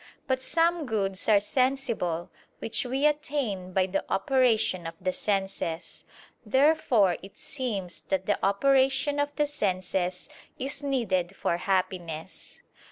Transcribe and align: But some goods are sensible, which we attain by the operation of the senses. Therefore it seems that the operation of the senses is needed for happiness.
But 0.25 0.41
some 0.41 0.87
goods 0.87 1.29
are 1.29 1.39
sensible, 1.39 2.31
which 2.57 2.87
we 2.87 3.05
attain 3.05 3.71
by 3.71 3.85
the 3.85 4.03
operation 4.11 4.87
of 4.87 4.95
the 4.99 5.13
senses. 5.13 6.05
Therefore 6.43 7.17
it 7.21 7.37
seems 7.37 8.01
that 8.09 8.25
the 8.25 8.43
operation 8.43 9.19
of 9.19 9.29
the 9.35 9.45
senses 9.45 10.27
is 10.57 10.81
needed 10.81 11.35
for 11.35 11.57
happiness. 11.57 12.61